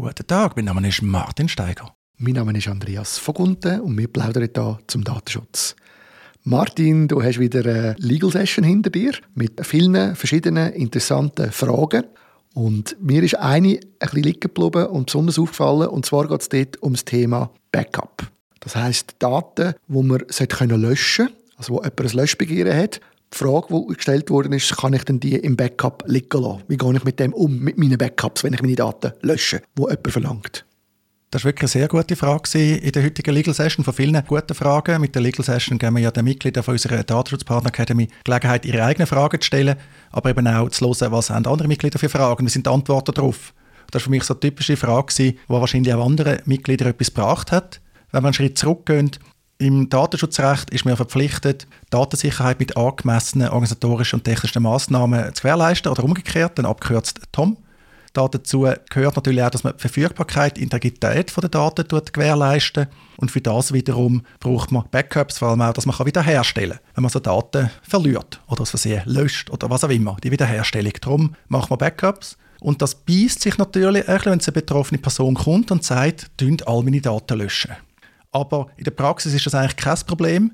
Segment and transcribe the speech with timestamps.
[0.00, 1.92] Guten Tag, mein Name ist Martin Steiger.
[2.18, 5.74] Mein Name ist Andreas Vogunten und wir plaudern hier zum Datenschutz.
[6.44, 12.04] Martin, du hast wieder eine Legal Session hinter dir mit vielen verschiedenen interessanten Fragen.
[12.54, 15.88] Und mir ist eine ein bisschen liegen geblieben und besonders aufgefallen.
[15.88, 18.22] Und zwar geht es dort um das Thema Backup.
[18.60, 23.00] Das heisst, Daten, die man löschen können, also wo jemand ein Löschbegehren hat.
[23.32, 26.62] Die Frage, die gestellt worden ist, kann ich denn die im Backup liegen lassen?
[26.68, 29.82] Wie gehe ich mit dem um, mit meinen Backups, wenn ich meine Daten lösche, die
[29.82, 30.64] jemand verlangt?
[31.30, 34.54] Das war wirklich eine sehr gute Frage in der heutigen Legal Session, von vielen guten
[34.54, 34.98] Fragen.
[34.98, 38.82] Mit der Legal Session geben wir ja den Mitgliedern von unserer Datenschutzpartner Academy Gelegenheit, ihre
[38.82, 39.76] eigenen Fragen zu stellen,
[40.10, 43.12] aber eben auch zu hören, was haben andere Mitglieder für Fragen, wie sind die Antworten
[43.12, 43.52] darauf.
[43.90, 47.52] Das war für mich so eine typische Frage, die wahrscheinlich auch andere Mitglieder etwas gebracht
[47.52, 47.82] hat.
[48.10, 49.10] Wenn wir einen Schritt zurückgehen,
[49.58, 56.04] im Datenschutzrecht ist man verpflichtet, Datensicherheit mit angemessenen organisatorischen und technischen Maßnahmen zu gewährleisten oder
[56.04, 57.56] umgekehrt, dann abgekürzt TOM.
[58.12, 63.40] Dazu gehört natürlich auch, dass man die Verfügbarkeit, die Integrität der Daten gewährleisten und für
[63.40, 67.20] das wiederum braucht man Backups, vor allem auch, dass man wiederherstellen kann, wenn man so
[67.20, 70.94] Daten verliert oder aus Versehen löscht oder was auch immer, die Wiederherstellung.
[71.00, 75.84] Darum macht man Backups und das beißt sich natürlich, wenn eine betroffene Person kommt und
[75.84, 76.30] sagt,
[76.66, 77.76] all meine Daten löschen.
[78.32, 80.52] Aber in der Praxis ist das eigentlich kein Problem.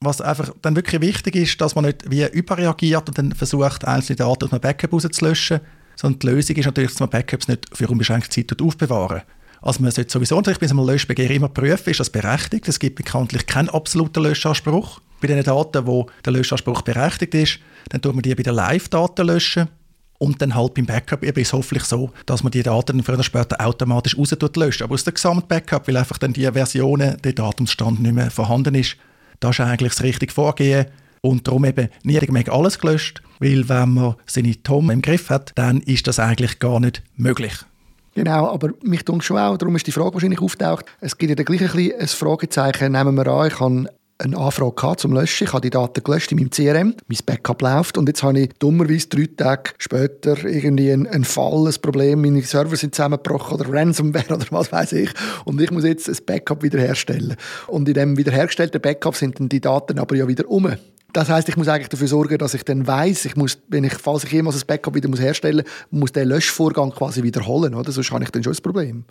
[0.00, 4.16] Was einfach dann wirklich wichtig ist, dass man nicht wie überreagiert und dann versucht, einzelne
[4.16, 5.60] Daten aus einem Backup rauszulöschen,
[5.96, 9.22] sondern die Lösung ist natürlich, dass man Backups nicht für unbeschränkte Zeit aufbewahren
[9.62, 12.68] also man sollte sowieso natürlich bei einem Löschbegehren immer prüfen, ist das berechtigt.
[12.68, 15.00] Es gibt bekanntlich keinen absoluten Löschanspruch.
[15.20, 19.26] Bei den Daten, wo der Löschanspruch berechtigt ist, dann tut man die bei den Live-Daten
[19.26, 19.68] löschen
[20.18, 23.14] und dann halt beim Backup eben ist es hoffentlich so, dass man die Daten früher
[23.14, 24.82] oder später automatisch raus löscht.
[24.82, 28.96] Aber aus dem Gesamt-Backup, weil einfach dann die Versionen, der Datumsstand nicht mehr vorhanden ist,
[29.40, 30.86] das ist eigentlich das richtige Vorgehen.
[31.20, 35.80] Und darum eben nicht alles gelöscht, weil wenn man seine TOM im Griff hat, dann
[35.80, 37.52] ist das eigentlich gar nicht möglich.
[38.14, 40.86] Genau, aber mich denkt schon auch, darum ist die Frage wahrscheinlich auftaucht.
[41.00, 42.92] Es gibt ja gleich ein, ein Fragezeichen.
[42.92, 45.46] Nehmen wir an, ich habe eine Anfrage zum Löschen.
[45.46, 46.94] Ich habe die Daten gelöscht in meinem CRM.
[47.06, 51.66] Mein Backup läuft und jetzt habe ich dummerweise drei Tage später irgendwie einen, einen Fall,
[51.66, 55.10] ein Problem, meine Server sind zusammengebrochen oder Ransomware oder was weiß ich
[55.44, 57.36] und ich muss jetzt ein Backup wiederherstellen.
[57.66, 60.72] Und in dem wiederhergestellten Backup sind dann die Daten aber ja wieder um.
[61.12, 63.94] Das heißt, ich muss eigentlich dafür sorgen, dass ich dann weiß, ich muss, wenn ich,
[63.94, 67.90] falls ich jemals ein Backup wieder muss herstellen muss, muss der Löschvorgang quasi wiederholen, oder?
[67.92, 69.04] Sonst habe ich dann schon das Problem.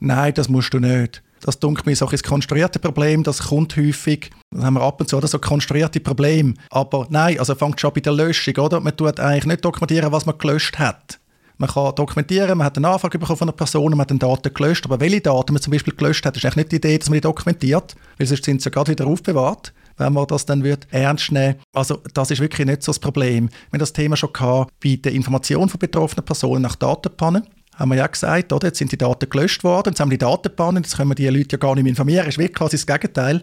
[0.00, 1.22] Nein, das musst du nicht.
[1.44, 4.30] Das dunkelt mir so ein konstruierte Problem, das kommt häufig.
[4.52, 6.54] Das haben wir ab und zu oder so konstruierte Probleme.
[6.70, 8.78] Aber nein, also fängt schon bei der Löschung, oder?
[8.80, 11.18] Man tut eigentlich nicht dokumentieren, was man gelöscht hat.
[11.58, 14.54] Man kann dokumentieren, man hat eine Anfrage bekommen von einer Person, man hat den Daten
[14.54, 17.10] gelöscht, aber welche Daten man zum Beispiel gelöscht hat, ist eigentlich nicht die Idee, dass
[17.10, 20.86] man die dokumentiert, weil sonst sind sie gerade wieder aufbewahrt wenn man das dann wird
[20.90, 23.48] ernst nehmen Also das ist wirklich nicht so das Problem.
[23.48, 27.90] Wir haben das Thema schon gehabt bei der Information von betroffenen Personen nach Datenpannen haben
[27.90, 28.68] wir ja gesagt, oder?
[28.68, 31.28] jetzt sind die Daten gelöscht worden, jetzt haben wir die Datenpannen, jetzt können wir die
[31.28, 33.42] Leute ja gar nicht mehr informieren, das ist wirklich quasi das Gegenteil.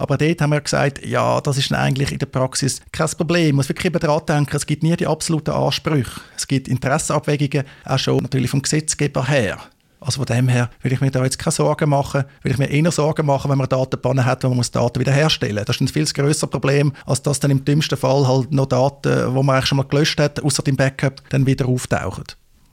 [0.00, 3.48] Aber dort haben wir gesagt, ja, das ist eigentlich in der Praxis kein Problem.
[3.48, 6.22] Man muss wirklich daran denken, es gibt nie die absoluten Ansprüche.
[6.34, 9.58] Es gibt Interessenabwägungen, auch schon natürlich vom Gesetzgeber her.
[10.00, 12.70] Also von dem her würde ich mir da jetzt keine Sorgen machen, würde ich mir
[12.70, 15.62] eher Sorgen machen, wenn man Datenpannen hat, wo man muss Daten wiederherstellen.
[15.66, 19.34] Das ist ein viel größeres Problem, als dass dann im dümmsten Fall halt noch Daten,
[19.34, 22.24] die man eigentlich schon mal gelöscht hat, außer dem Backup, dann wieder auftauchen.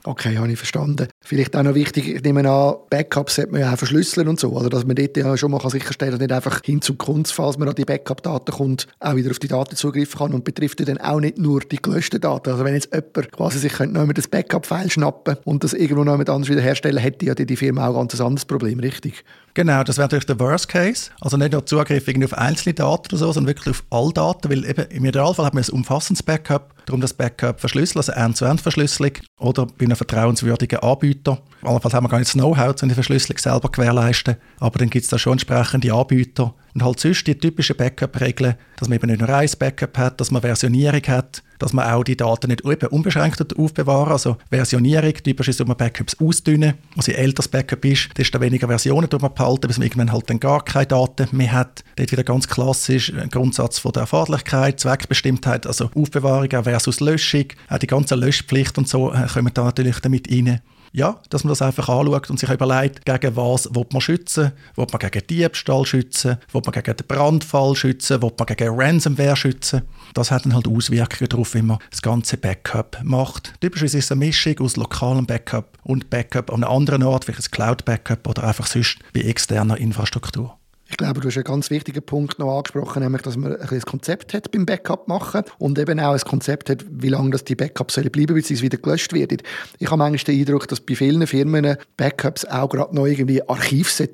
[0.07, 1.09] Okay, habe ich verstanden.
[1.19, 4.53] Vielleicht auch noch wichtig, ich nehme an, Backups sollte man ja auch verschlüsseln und so,
[4.53, 7.33] oder dass man dort ja schon mal sicherstellen kann, dass nicht einfach hin zu Kunst,
[7.33, 10.79] falls man an die Backup-Daten kommt, auch wieder auf die Daten zugreifen kann und betrifft
[10.79, 12.49] ja dann auch nicht nur die gelöschten Daten.
[12.49, 16.29] Also wenn jetzt jemand quasi sich noch das Backup-File schnappen und das irgendwo noch jemand
[16.29, 19.25] anderes wieder herstellen, hätte ja die Firma auch ein ganz anderes Problem, richtig?
[19.57, 21.09] Genau, das wäre natürlich der Worst Case.
[21.19, 24.63] Also nicht nur Zugriff auf einzelne Daten oder so, sondern wirklich auf alle Daten, weil
[24.63, 29.65] eben im Idealfall hat man ein umfassendes Backup, darum das Backup verschlüsseln, also End-zu-End-Verschlüsselung oder
[29.65, 31.39] bei einem vertrauenswürdigen Anbieter.
[31.61, 35.03] Allenfalls haben wir gar nicht das Know-how, um die Verschlüsselung selber gewährleisten, aber dann gibt
[35.03, 36.53] es da schon entsprechende Anbieter.
[36.73, 40.29] Und halt sonst die typischen Backup-Regeln, dass man eben nicht nur ein Backup hat, dass
[40.29, 44.11] man Versionierung hat, dass man auch die Daten nicht unbeschränkt aufbewahren.
[44.11, 46.75] Also Versionierung, typisch ist, dass man Backups ausdünnen.
[46.95, 50.29] Also je älter das Backup ist, desto weniger Versionen man behalten, bis man irgendwann halt
[50.29, 51.83] dann gar keine Daten mehr hat.
[51.95, 57.45] Dort wieder ganz klassisch ein Grundsatz von der Erfahrlichkeit, Zweckbestimmtheit, also Aufbewahrung versus Löschung.
[57.69, 60.61] Auch die ganze Löschpflicht und so äh, kommen da natürlich damit rein
[60.97, 64.87] ja, dass man das einfach anschaut und sich überlegt, gegen was will man schützen, will
[64.91, 69.83] man gegen Diebstahl schützen, will man gegen den Brandfall schützen, will man gegen Ransomware schützen.
[70.15, 73.53] Das hat dann halt Auswirkungen darauf, wie man das ganze Backup macht.
[73.61, 77.33] Typischerweise ist es eine Mischung aus lokalem Backup und Backup an einer anderen Ort, wie
[77.33, 80.57] ein Cloud-Backup oder einfach sonst bei externer Infrastruktur.
[80.89, 84.33] Ich glaube, du hast einen ganz wichtigen Punkt noch angesprochen, nämlich, dass man ein, Konzept
[84.33, 87.95] hat beim Backup machen und eben auch ein Konzept hat, wie lange das die Backups
[87.95, 89.39] sollen bleiben, bis sie wieder gelöscht werden.
[89.79, 93.91] Ich habe manchmal den Eindruck, dass bei vielen Firmen Backups auch gerade noch irgendwie Archiv
[93.91, 94.09] sein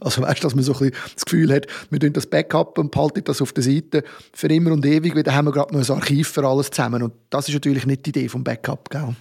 [0.00, 2.90] Also weißt, dass man so ein bisschen das Gefühl hat, wir tun das Backup und
[2.90, 4.02] behalten das auf der Seite
[4.32, 7.04] für immer und ewig, weil dann haben wir gerade noch ein Archiv für alles zusammen
[7.04, 9.14] und das ist natürlich nicht die Idee vom Backup, gell?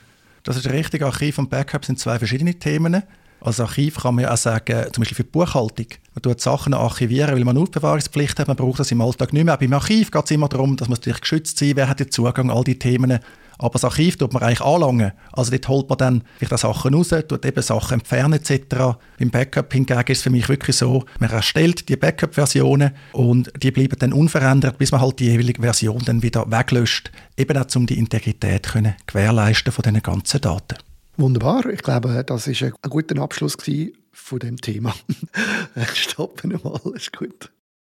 [0.46, 1.02] Das ist richtig.
[1.02, 3.04] Archiv und Backup sind zwei verschiedene Themen.
[3.46, 5.86] Als Archiv kann man ja auch sagen, zum Beispiel für die Buchhaltung.
[6.16, 8.48] Man tut Sachen archivieren, weil man eine Aufbewahrungspflicht hat.
[8.48, 9.54] Man braucht das im Alltag nicht mehr.
[9.54, 12.10] Auch beim Archiv geht es immer darum, dass man natürlich geschützt sein wer hat den
[12.10, 13.20] Zugang, all die Themen.
[13.60, 15.12] Aber das Archiv tut man eigentlich anlangen.
[15.32, 18.98] Also dort holt man dann vielleicht Sachen raus, tut eben Sachen entfernen etc.
[19.20, 23.70] Beim Backup hingegen ist es für mich wirklich so, man erstellt die Backup-Versionen und die
[23.70, 27.12] bleiben dann unverändert, bis man halt die jeweilige Version dann wieder weglöscht.
[27.38, 30.78] Eben auch, um die Integrität können gewährleisten von diesen ganzen Daten.
[31.18, 31.66] Wunderbar.
[31.68, 33.58] Ich glaube, das ist ein guter Abschluss
[34.12, 34.94] von dem Thema.
[35.94, 37.52] Stoppen wir mal, ist gut.